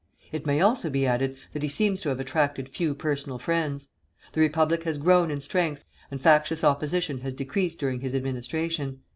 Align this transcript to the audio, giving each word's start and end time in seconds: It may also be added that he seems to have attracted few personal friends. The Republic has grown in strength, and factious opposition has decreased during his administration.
It 0.31 0.47
may 0.47 0.61
also 0.61 0.89
be 0.89 1.05
added 1.05 1.37
that 1.53 1.61
he 1.61 1.69
seems 1.69 2.01
to 2.01 2.09
have 2.09 2.19
attracted 2.19 2.67
few 2.67 2.95
personal 2.95 3.37
friends. 3.37 3.87
The 4.33 4.41
Republic 4.41 4.81
has 4.81 4.97
grown 4.97 5.29
in 5.29 5.39
strength, 5.41 5.83
and 6.09 6.19
factious 6.19 6.63
opposition 6.63 7.19
has 7.19 7.35
decreased 7.35 7.77
during 7.77 7.99
his 8.01 8.15
administration. 8.15 9.01